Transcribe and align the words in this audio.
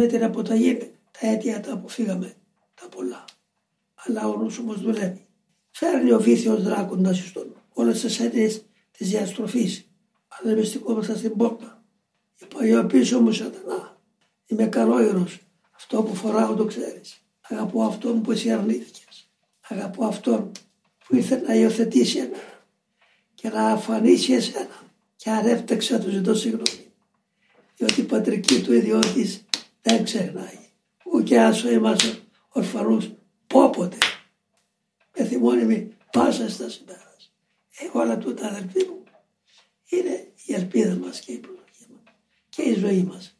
Με 0.00 0.06
την 0.06 0.24
αποταγή 0.24 0.76
τα 1.10 1.26
αίτια 1.26 1.60
τα 1.60 1.72
αποφύγαμε 1.72 2.34
τα 2.74 2.88
πολλά. 2.88 3.24
Αλλά 3.94 4.28
ο 4.28 4.36
νους 4.36 4.58
όμως 4.58 4.80
δουλεύει. 4.80 5.26
Φέρνει 5.70 6.12
ο 6.12 6.20
βήθιος 6.20 6.62
δράκοντας 6.62 7.18
στον 7.18 7.56
όλες 7.72 8.00
τις 8.00 8.20
αίτιες 8.20 8.64
της 8.90 9.08
διαστροφής. 9.08 9.88
Αλλά 10.28 10.52
εμείς 10.52 10.68
στηκόμαστε 10.68 11.16
στην 11.16 11.36
πόρτα. 11.36 11.84
Είπα, 12.38 12.84
πίσω 12.86 13.20
μου 13.20 13.32
σατανά. 13.32 14.00
Είμαι 14.46 14.66
καλόιρος. 14.66 15.40
Αυτό 15.70 16.02
που 16.02 16.14
φοράω 16.14 16.54
το 16.54 16.64
ξέρεις. 16.64 17.22
Αγαπώ 17.40 17.82
αυτόν 17.82 18.22
που 18.22 18.30
εσύ 18.30 18.50
αρνήθηκες. 18.50 19.30
Αγαπώ 19.68 20.04
αυτόν 20.04 20.50
που 21.06 21.16
ήρθε 21.16 21.36
να 21.36 21.54
υιοθετήσει 21.54 22.18
εμένα 22.18 22.64
και 23.34 23.48
να 23.48 23.66
αφανίσει 23.66 24.32
εσένα. 24.32 24.82
Και 25.16 25.30
αρέφτεξα 25.30 25.98
του 25.98 26.10
ζητώ 26.10 26.34
συγγνώμη. 26.34 26.92
Διότι 27.76 28.00
η 28.00 28.04
πατρική 28.04 28.62
του 28.62 28.72
ιδιώτης 28.72 29.44
δεν 29.82 30.04
ξεχνάει. 30.04 30.58
Ούτε 31.12 31.40
άσο 31.40 31.70
είμαστε 31.70 32.18
ορφανούς 32.48 33.10
πόποτε. 33.46 33.98
Με 35.18 35.24
θυμώνει 35.24 35.96
πάσα 36.12 36.50
στα 36.50 36.68
σημέρα. 36.68 37.16
Ε, 37.78 37.98
όλα 37.98 38.18
τούτα 38.18 38.46
αδελφοί 38.46 38.84
μου 38.84 39.02
είναι 39.88 40.32
η 40.44 40.54
ελπίδα 40.54 40.94
μας 40.94 41.20
και 41.20 41.32
η 41.32 41.38
προσοχή 41.38 41.86
μας 41.88 42.14
και 42.48 42.62
η 42.62 42.74
ζωή 42.74 43.02
μας. 43.02 43.39